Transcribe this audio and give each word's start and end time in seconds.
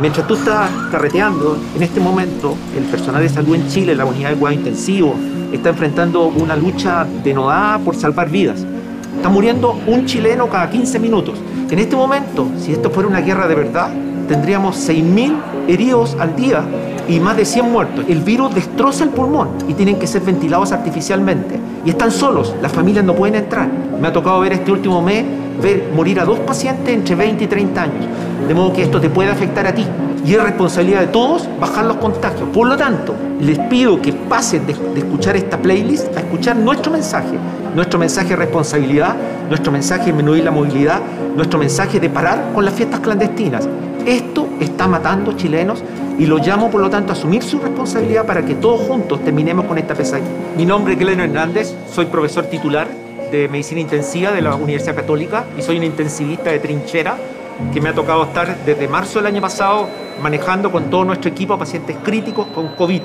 Mientras 0.00 0.26
tú 0.26 0.34
estás 0.34 0.70
carreteando, 0.90 1.56
en 1.76 1.82
este 1.82 2.00
momento 2.00 2.56
el 2.76 2.82
personal 2.84 3.22
de 3.22 3.28
salud 3.28 3.54
en 3.54 3.68
Chile, 3.68 3.94
la 3.94 4.04
unidad 4.04 4.30
de 4.30 4.36
cuidado 4.36 4.58
intensivo, 4.58 5.14
está 5.52 5.68
enfrentando 5.68 6.26
una 6.26 6.56
lucha 6.56 7.06
denodada 7.22 7.78
por 7.78 7.94
salvar 7.94 8.28
vidas. 8.28 8.66
Está 9.16 9.28
muriendo 9.28 9.78
un 9.86 10.04
chileno 10.04 10.48
cada 10.48 10.68
15 10.68 10.98
minutos. 10.98 11.38
En 11.70 11.78
este 11.78 11.94
momento, 11.94 12.48
si 12.58 12.72
esto 12.72 12.90
fuera 12.90 13.08
una 13.08 13.20
guerra 13.20 13.46
de 13.46 13.54
verdad, 13.54 13.90
tendríamos 14.28 14.76
6.000 14.88 15.36
heridos 15.68 16.16
al 16.18 16.34
día 16.34 16.64
y 17.08 17.20
más 17.20 17.36
de 17.36 17.44
100 17.44 17.70
muertos. 17.70 18.04
El 18.08 18.20
virus 18.20 18.54
destroza 18.54 19.04
el 19.04 19.10
pulmón 19.10 19.50
y 19.68 19.74
tienen 19.74 19.98
que 19.98 20.08
ser 20.08 20.22
ventilados 20.22 20.72
artificialmente. 20.72 21.58
Y 21.84 21.90
están 21.90 22.10
solos, 22.10 22.54
las 22.60 22.72
familias 22.72 23.04
no 23.04 23.14
pueden 23.14 23.36
entrar. 23.36 23.68
Me 24.00 24.08
ha 24.08 24.12
tocado 24.12 24.40
ver 24.40 24.54
este 24.54 24.72
último 24.72 25.00
mes, 25.00 25.24
ver 25.62 25.90
morir 25.94 26.20
a 26.20 26.24
dos 26.24 26.38
pacientes 26.40 26.94
entre 26.94 27.14
20 27.14 27.44
y 27.44 27.46
30 27.46 27.82
años. 27.82 28.06
De 28.46 28.54
modo 28.54 28.72
que 28.72 28.82
esto 28.82 29.00
te 29.00 29.10
puede 29.10 29.30
afectar 29.30 29.66
a 29.66 29.74
ti. 29.74 29.86
Y 30.24 30.34
es 30.34 30.42
responsabilidad 30.42 31.00
de 31.00 31.06
todos 31.08 31.48
bajar 31.60 31.84
los 31.84 31.98
contagios. 31.98 32.48
Por 32.52 32.66
lo 32.66 32.76
tanto, 32.76 33.14
les 33.40 33.58
pido 33.58 34.00
que 34.00 34.12
pasen 34.12 34.66
de, 34.66 34.74
de 34.74 35.00
escuchar 35.00 35.36
esta 35.36 35.58
playlist 35.58 36.16
a 36.16 36.20
escuchar 36.20 36.56
nuestro 36.56 36.90
mensaje. 36.90 37.36
Nuestro 37.74 37.98
mensaje 37.98 38.30
de 38.30 38.36
responsabilidad, 38.36 39.16
nuestro 39.48 39.70
mensaje 39.70 40.06
de 40.06 40.12
disminuir 40.12 40.44
la 40.44 40.50
movilidad, 40.50 41.00
nuestro 41.36 41.58
mensaje 41.58 42.00
de 42.00 42.08
parar 42.08 42.52
con 42.54 42.64
las 42.64 42.74
fiestas 42.74 43.00
clandestinas. 43.00 43.68
Esto 44.06 44.48
está 44.60 44.86
matando 44.86 45.32
chilenos 45.32 45.82
y 46.18 46.26
lo 46.26 46.38
llamo 46.38 46.70
por 46.70 46.80
lo 46.80 46.88
tanto 46.88 47.12
a 47.12 47.16
asumir 47.16 47.42
su 47.42 47.58
responsabilidad 47.58 48.24
para 48.24 48.44
que 48.44 48.54
todos 48.54 48.82
juntos 48.82 49.20
terminemos 49.24 49.66
con 49.66 49.78
esta 49.78 49.94
pesadilla. 49.94 50.28
Mi 50.56 50.64
nombre 50.64 50.94
es 50.94 50.98
Gleno 50.98 51.24
Hernández, 51.24 51.74
soy 51.92 52.06
profesor 52.06 52.44
titular 52.44 53.03
de 53.30 53.48
Medicina 53.48 53.80
Intensiva 53.80 54.32
de 54.32 54.42
la 54.42 54.54
Universidad 54.54 54.94
Católica 54.94 55.44
y 55.58 55.62
soy 55.62 55.78
un 55.78 55.84
intensivista 55.84 56.50
de 56.50 56.58
trinchera 56.58 57.16
que 57.72 57.80
me 57.80 57.88
ha 57.88 57.94
tocado 57.94 58.24
estar 58.24 58.56
desde 58.64 58.88
marzo 58.88 59.18
del 59.18 59.26
año 59.26 59.40
pasado 59.40 59.88
manejando 60.22 60.70
con 60.70 60.90
todo 60.90 61.04
nuestro 61.04 61.30
equipo 61.30 61.54
a 61.54 61.58
pacientes 61.58 61.96
críticos 62.02 62.46
con 62.48 62.68
COVID. 62.76 63.02